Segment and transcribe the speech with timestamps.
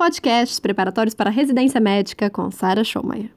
[0.00, 3.30] Podcasts preparatórios para residência médica com Sara Schomayer.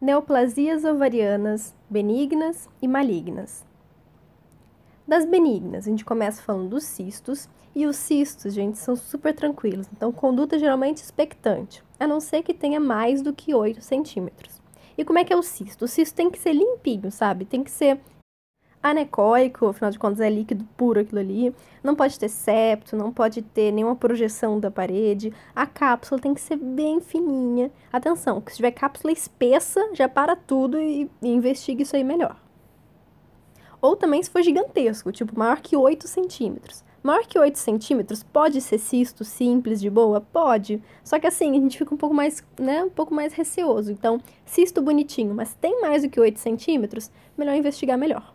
[0.00, 3.64] Neoplasias ovarianas benignas e malignas.
[5.06, 9.86] Das benignas, a gente começa falando dos cistos, e os cistos, gente, são super tranquilos,
[9.92, 14.60] então conduta geralmente expectante, a não ser que tenha mais do que 8 centímetros.
[14.98, 15.84] E como é que é o cisto?
[15.84, 17.44] O cisto tem que ser limpinho, sabe?
[17.44, 18.00] Tem que ser
[18.82, 21.54] anecoico, afinal de contas é líquido puro aquilo ali.
[21.82, 25.32] Não pode ter septo, não pode ter nenhuma projeção da parede.
[25.54, 27.70] A cápsula tem que ser bem fininha.
[27.92, 32.36] Atenção, que se tiver cápsula espessa, já para tudo e, e investigue isso aí melhor.
[33.80, 36.84] Ou também se for gigantesco, tipo maior que 8 centímetros.
[37.00, 40.20] Maior que 8 centímetros pode ser cisto simples de boa?
[40.20, 40.82] Pode.
[41.04, 43.92] Só que assim, a gente fica um pouco mais, né, um pouco mais receoso.
[43.92, 48.34] Então, cisto bonitinho, mas tem mais do que 8 centímetros, melhor investigar melhor.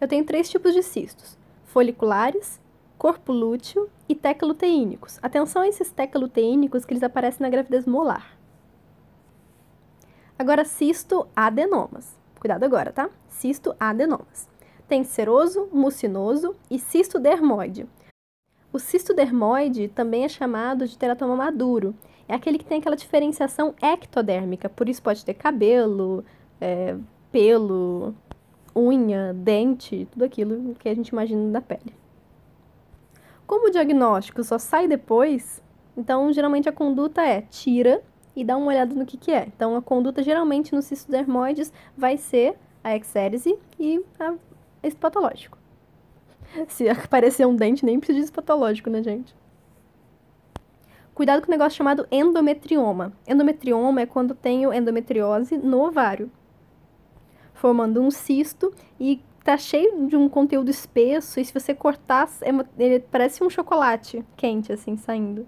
[0.00, 2.60] Eu tenho três tipos de cistos: foliculares,
[2.98, 5.18] corpo lúteo e tecluteínicos.
[5.22, 8.36] Atenção a esses tecluteínicos que eles aparecem na gravidez molar.
[10.38, 12.16] Agora, cisto adenomas.
[12.38, 13.08] Cuidado agora, tá?
[13.28, 14.48] Cisto adenomas.
[14.86, 17.86] Tem seroso, mucinoso e cisto dermoide.
[18.72, 21.94] O cisto dermoide também é chamado de teratoma maduro.
[22.28, 26.24] É aquele que tem aquela diferenciação ectodérmica, por isso pode ter cabelo,
[26.60, 26.96] é,
[27.32, 28.14] pelo,
[28.76, 31.94] unha, dente, tudo aquilo que a gente imagina da pele.
[33.46, 35.62] Como o diagnóstico só sai depois,
[35.96, 38.02] então geralmente a conduta é tira
[38.34, 39.46] e dá uma olhada no que, que é.
[39.46, 44.34] Então a conduta geralmente nos cistodermoides vai ser a exérese e a
[44.82, 45.56] esse patológico.
[46.68, 49.34] Se aparecer um dente, nem precisa de patológico, né, gente?
[51.14, 53.12] Cuidado com o negócio chamado endometrioma.
[53.26, 56.30] Endometrioma é quando tem endometriose no ovário
[57.56, 62.50] formando um cisto e tá cheio de um conteúdo espesso e se você cortar, é,
[62.82, 65.46] ele parece um chocolate quente, assim, saindo.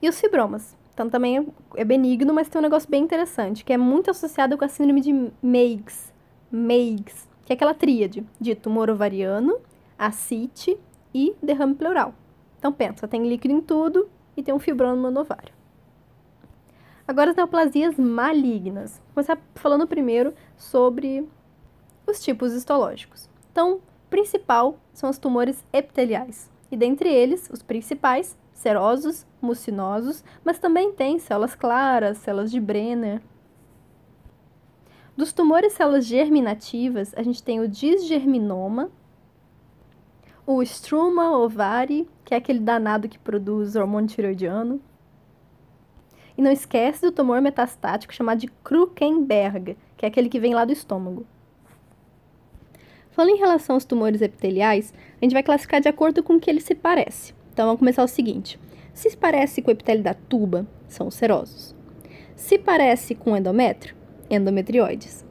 [0.00, 0.76] E os fibromas.
[0.92, 1.44] Então também é,
[1.76, 5.00] é benigno, mas tem um negócio bem interessante, que é muito associado com a síndrome
[5.00, 6.12] de Meigs.
[6.50, 9.58] Meigs, que é aquela tríade de tumor ovariano,
[9.98, 10.78] ascite
[11.14, 12.14] e derrame pleural.
[12.58, 15.53] Então pensa, tem líquido em tudo e tem um fibroma no ovário.
[17.06, 18.98] Agora as neoplasias malignas.
[19.14, 21.28] Vou começar falando primeiro sobre
[22.06, 23.28] os tipos histológicos.
[23.52, 26.50] Então, principal são os tumores epiteliais.
[26.70, 33.20] E dentre eles, os principais, serosos, mucinosos, mas também tem células claras, células de Brenner.
[35.14, 38.90] Dos tumores células germinativas, a gente tem o disgerminoma,
[40.46, 44.80] o struma ovari, que é aquele danado que produz hormônio tiroidiano,
[46.36, 50.64] e não esquece do tumor metastático chamado de Krukenberg, que é aquele que vem lá
[50.64, 51.26] do estômago.
[53.10, 56.50] Falando em relação aos tumores epiteliais, a gente vai classificar de acordo com o que
[56.50, 57.32] ele se parece.
[57.52, 58.58] Então vamos começar o seguinte:
[58.92, 61.74] se se parece com o epitélio da tuba, são serosos.
[62.34, 63.94] Se parece com o endométrio,
[64.28, 65.24] endometrioides.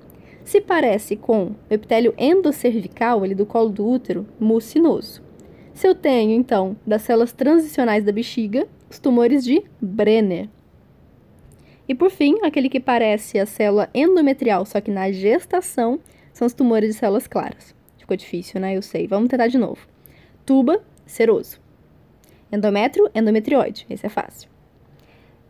[0.45, 5.21] Se parece com o epitélio endocervical, ali do colo do útero, mucinoso.
[5.73, 10.47] Se eu tenho, então, das células transicionais da bexiga, os tumores de Brenner.
[11.87, 15.99] E por fim, aquele que parece a célula endometrial, só que na gestação,
[16.31, 17.75] são os tumores de células claras.
[17.97, 18.75] Ficou difícil, né?
[18.75, 19.07] Eu sei.
[19.07, 19.87] Vamos tentar de novo.
[20.45, 21.59] Tuba, seroso.
[22.51, 23.85] Endométrio, endometrioide.
[23.89, 24.49] Esse é fácil.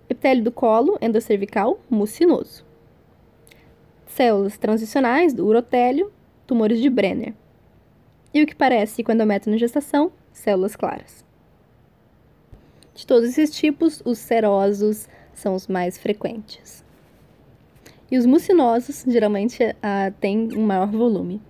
[0.10, 2.66] Epitélio do colo, endocervical, mucinoso.
[4.06, 6.12] Células transicionais do urotélio,
[6.46, 7.34] tumores de Brenner.
[8.34, 11.26] E o que parece com endométrio na gestação, células claras.
[12.94, 16.84] De todos esses tipos, os serosos, são os mais frequentes.
[18.12, 21.42] E os mucinosos geralmente uh, têm um maior volume.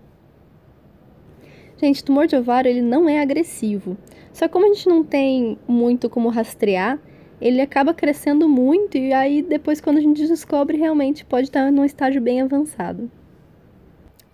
[1.77, 3.97] Gente, tumor de ovário ele não é agressivo.
[4.31, 6.99] Só como a gente não tem muito como rastrear,
[7.41, 11.83] ele acaba crescendo muito e aí depois quando a gente descobre realmente pode estar num
[11.83, 13.11] estágio bem avançado.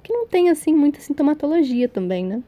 [0.03, 2.43] Que não tem assim muita sintomatologia também, né?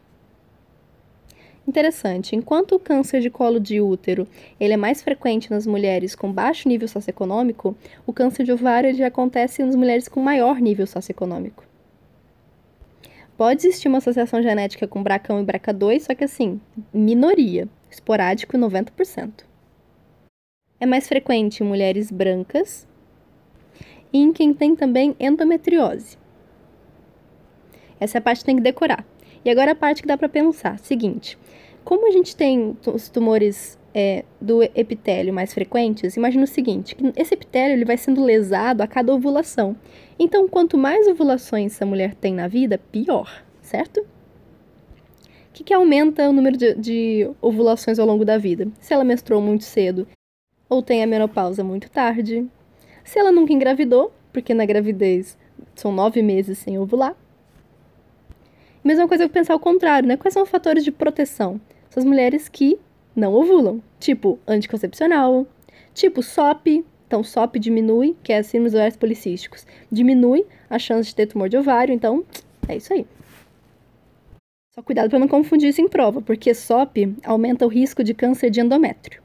[1.68, 4.28] Interessante, enquanto o câncer de colo de útero
[4.60, 7.76] ele é mais frequente nas mulheres com baixo nível socioeconômico,
[8.06, 11.64] o câncer de ovário ele já acontece nas mulheres com maior nível socioeconômico.
[13.38, 16.60] Pode existir uma associação genética com BRCA1 e BRCA2, só que assim,
[16.94, 19.46] minoria, esporádico 90%.
[20.80, 22.88] É mais frequente em mulheres brancas
[24.12, 26.18] e em quem tem também endometriose.
[28.00, 29.06] Essa parte tem que decorar.
[29.44, 31.38] E agora a parte que dá para pensar, seguinte,
[31.84, 37.12] como a gente tem os tumores é, do epitélio mais frequentes, imagina o seguinte, que
[37.16, 39.76] esse epitélio ele vai sendo lesado a cada ovulação.
[40.20, 44.00] Então, quanto mais ovulações essa mulher tem na vida, pior, certo?
[44.02, 48.68] O que, que aumenta o número de, de ovulações ao longo da vida?
[48.80, 50.08] Se ela menstruou muito cedo
[50.72, 52.48] ou tem a menopausa muito tarde.
[53.04, 55.38] Se ela nunca engravidou, porque na gravidez
[55.76, 57.14] são nove meses sem ovular.
[58.84, 60.18] Mesma coisa que pensar o contrário, né?
[60.18, 61.62] Quais são os fatores de proteção?
[61.90, 62.80] São as mulheres que
[63.16, 65.46] não ovulam, tipo anticoncepcional,
[65.94, 71.28] tipo SOP, então SOP diminui, que é síndrome ovários policísticos, diminui a chance de ter
[71.28, 72.26] tumor de ovário, então
[72.68, 73.06] é isso aí.
[74.74, 78.50] Só cuidado para não confundir isso em prova, porque SOP aumenta o risco de câncer
[78.50, 79.22] de endométrio.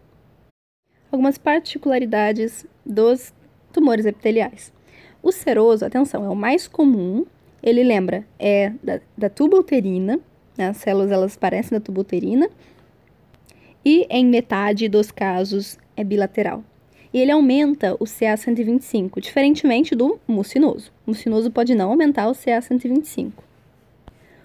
[1.10, 3.32] Algumas particularidades dos
[3.72, 4.72] tumores epiteliais.
[5.22, 7.24] O seroso, atenção, é o mais comum.
[7.66, 9.28] Ele lembra, é da, da
[10.56, 10.68] né?
[10.68, 12.48] as células elas parecem da tuba uterina,
[13.84, 16.62] e em metade dos casos é bilateral.
[17.12, 20.92] E ele aumenta o CA125, diferentemente do mucinoso.
[21.04, 23.32] O mucinoso pode não aumentar o CA125.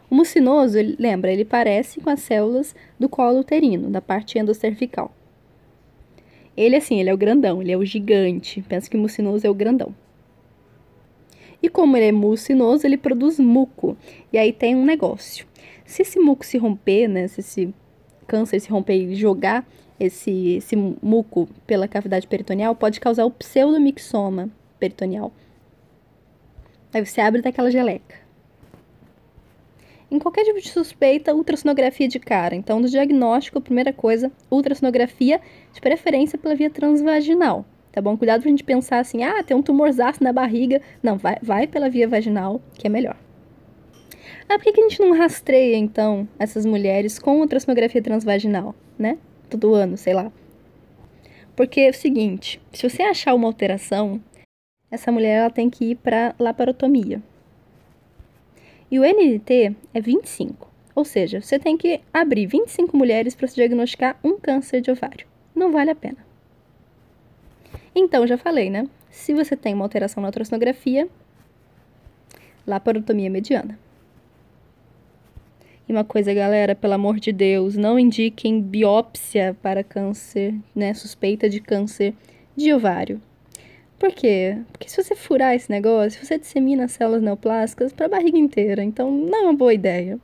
[0.09, 5.13] O mucinoso, ele, lembra, ele parece com as células do colo uterino, da parte endocervical.
[6.57, 8.63] Ele, assim, ele é o grandão, ele é o gigante.
[8.63, 9.94] Pensa que o mucinoso é o grandão.
[11.61, 13.95] E como ele é mucinoso, ele produz muco.
[14.33, 15.45] E aí tem um negócio.
[15.85, 17.73] Se esse muco se romper, né, se esse
[18.27, 19.67] câncer se romper e jogar
[19.99, 24.49] esse, esse muco pela cavidade peritoneal, pode causar o pseudomixoma
[24.79, 25.31] peritoneal.
[26.93, 28.19] Aí você abre daquela geleca.
[30.09, 32.53] Em qualquer tipo de suspeita, ultrassonografia de cara.
[32.53, 35.39] Então, do diagnóstico, a primeira coisa, ultrassonografia,
[35.71, 37.65] de preferência pela via transvaginal.
[37.91, 38.17] Tá bom?
[38.17, 40.81] Cuidado pra gente pensar assim, ah, tem um tumorzaço na barriga.
[41.03, 43.17] Não, vai, vai pela via vaginal, que é melhor.
[44.47, 49.17] Ah, por que, a gente não rastreia, então, essas mulheres com ultrassonografia transvaginal, né?
[49.49, 50.31] Todo ano, sei lá.
[51.55, 54.21] Porque é o seguinte, se você achar uma alteração,
[54.89, 57.21] essa mulher ela tem que ir para laparotomia.
[58.89, 60.69] E o NNT é 25.
[60.94, 65.25] Ou seja, você tem que abrir 25 mulheres para se diagnosticar um câncer de ovário.
[65.55, 66.31] Não vale a pena.
[67.93, 68.88] Então, já falei, né?
[69.09, 71.09] Se você tem uma alteração na ultrassonografia,
[72.65, 73.77] laparotomia mediana.
[75.88, 80.93] E uma coisa, galera, pelo amor de Deus, não indiquem biópsia para câncer, né?
[80.93, 82.13] Suspeita de câncer
[82.55, 83.21] de ovário.
[83.99, 84.57] Por quê?
[84.71, 88.83] Porque se você furar esse negócio, você dissemina células neoplásicas para a barriga inteira.
[88.83, 90.17] Então, não é uma boa ideia.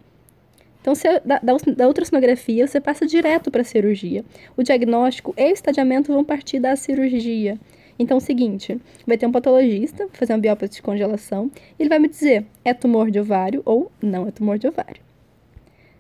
[0.87, 4.23] Então, se da, da, da você passa direto para a cirurgia.
[4.55, 7.59] O diagnóstico e o estadiamento vão partir da cirurgia.
[7.99, 11.89] Então, é o seguinte, vai ter um patologista, fazer uma biópsia de congelação, e ele
[11.89, 15.01] vai me dizer, é tumor de ovário ou não é tumor de ovário.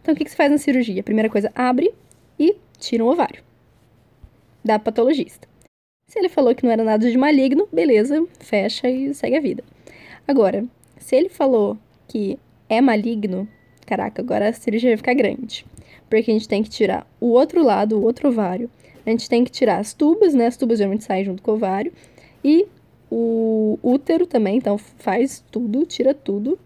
[0.01, 1.03] Então, o que, que se faz na cirurgia?
[1.03, 1.93] Primeira coisa, abre
[2.39, 3.43] e tira o ovário
[4.63, 5.49] da patologista.
[6.07, 9.65] Se ele falou que não era nada de maligno, beleza, fecha e segue a vida.
[10.25, 10.63] Agora,
[10.97, 12.39] se ele falou que
[12.69, 13.49] é maligno,
[13.87, 15.65] caraca, agora a cirurgia vai ficar grande.
[16.07, 18.69] Porque a gente tem que tirar o outro lado, o outro ovário.
[19.05, 20.45] A gente tem que tirar as tubas, né?
[20.45, 21.91] As tubas geralmente saem junto com o ovário.
[22.43, 22.67] E
[23.09, 26.59] o útero também, então faz tudo, tira tudo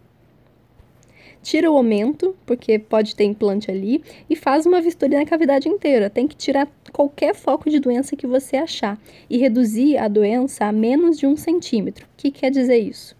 [1.41, 6.09] tira o aumento, porque pode ter implante ali, e faz uma vistoria na cavidade inteira.
[6.09, 10.71] Tem que tirar qualquer foco de doença que você achar e reduzir a doença a
[10.71, 12.06] menos de um centímetro.
[12.06, 13.15] O que quer dizer isso?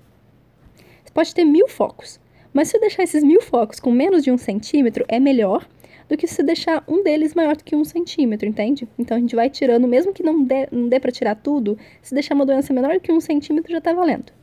[1.04, 2.20] Você pode ter mil focos,
[2.54, 5.68] mas se deixar esses mil focos com menos de um centímetro, é melhor
[6.08, 8.88] do que se deixar um deles maior do que um centímetro, entende?
[9.00, 12.14] Então a gente vai tirando, mesmo que não dê, não dê para tirar tudo, se
[12.14, 14.34] deixar uma doença menor do que um centímetro já tá valendo.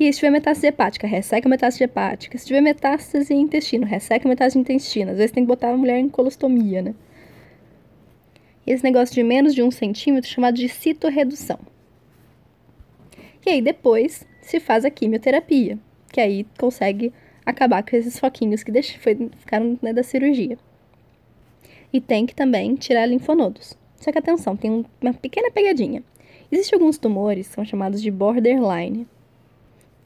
[0.00, 2.36] E se tiver metástase hepática, resseca a metástase hepática.
[2.36, 5.12] Se tiver metástase em intestino, resseca a metástase intestino.
[5.12, 6.94] Às vezes tem que botar a mulher em colostomia, né?
[8.66, 11.60] E esse negócio de menos de um centímetro chamado de citorredução.
[13.46, 15.78] E aí depois se faz a quimioterapia,
[16.14, 17.12] que aí consegue
[17.44, 20.56] acabar com esses foquinhos que deixam, foi, ficaram né, da cirurgia.
[21.92, 23.76] E tem que também tirar linfonodos.
[23.96, 26.04] Só que atenção, tem uma pequena pegadinha.
[26.52, 29.08] Existem alguns tumores que são chamados de borderline,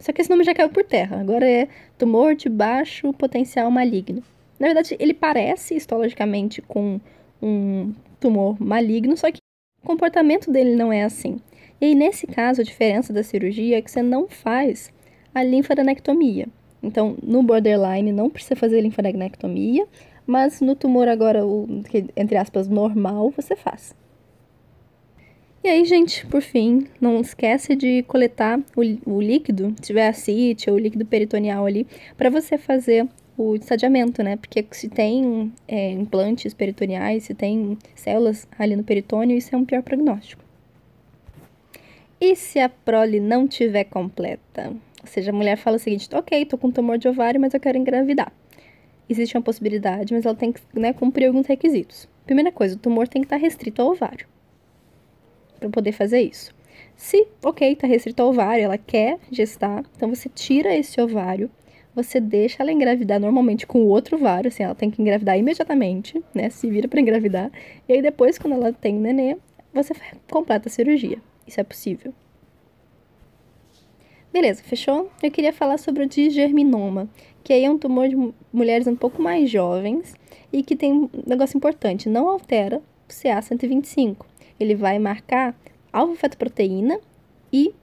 [0.00, 1.20] só que esse nome já caiu por terra.
[1.20, 4.22] Agora é tumor de baixo potencial maligno.
[4.58, 6.98] Na verdade, ele parece histologicamente com
[7.42, 9.40] um tumor maligno, só que
[9.82, 11.38] o comportamento dele não é assim.
[11.80, 14.90] E aí, nesse caso, a diferença da cirurgia é que você não faz
[15.34, 16.46] a linfadenectomia.
[16.82, 19.86] Então, no borderline não precisa fazer linfadenectomia,
[20.26, 21.66] mas no tumor agora, o,
[22.16, 23.94] entre aspas, normal, você faz.
[25.62, 30.70] E aí, gente, por fim, não esquece de coletar o, o líquido, se tiver acite
[30.70, 34.36] ou líquido peritoneal ali, para você fazer o estadiamento, né?
[34.36, 39.64] Porque se tem é, implantes peritoneais, se tem células ali no peritônio, isso é um
[39.64, 40.42] pior prognóstico.
[42.20, 44.72] E se a prole não tiver completa?
[45.00, 47.60] Ou seja, a mulher fala o seguinte: ok, tô com tumor de ovário, mas eu
[47.60, 48.32] quero engravidar.
[49.08, 52.08] existe uma possibilidade, mas ela tem que né, cumprir alguns requisitos.
[52.26, 54.26] Primeira coisa, o tumor tem que estar restrito ao ovário
[55.58, 56.54] para poder fazer isso.
[56.96, 61.50] Se, ok, está restrito ao ovário, ela quer gestar, então você tira esse ovário,
[61.94, 66.50] você deixa ela engravidar normalmente com outro ovário, assim, ela tem que engravidar imediatamente, né?
[66.50, 67.50] Se vira para engravidar.
[67.88, 69.36] E aí depois, quando ela tem nenê,
[69.72, 69.94] você
[70.30, 71.18] completa a cirurgia.
[71.46, 72.12] Isso é possível.
[74.40, 75.10] Beleza, fechou?
[75.20, 77.08] Eu queria falar sobre o digerminoma,
[77.42, 78.14] que aí é um tumor de
[78.52, 80.14] mulheres um pouco mais jovens
[80.52, 84.18] e que tem um negócio importante, não altera o CA125.
[84.60, 85.58] Ele vai marcar
[85.92, 87.00] alfa-fetoproteína
[87.52, 87.74] e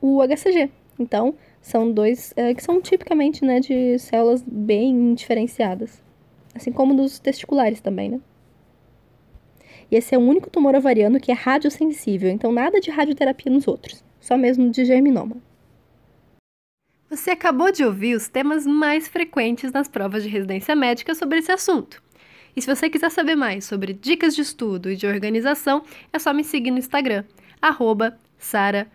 [0.00, 0.70] o HCG.
[0.98, 6.02] Então, são dois é, que são tipicamente né, de células bem diferenciadas.
[6.54, 8.20] Assim como dos testiculares também, né?
[9.90, 13.68] E esse é o único tumor ovariano que é radiosensível, então nada de radioterapia nos
[13.68, 15.49] outros, só mesmo de germinoma.
[17.10, 21.50] Você acabou de ouvir os temas mais frequentes nas provas de residência médica sobre esse
[21.50, 22.00] assunto.
[22.54, 26.32] E se você quiser saber mais sobre dicas de estudo e de organização, é só
[26.32, 27.24] me seguir no Instagram,
[27.60, 28.86] arroba Sara.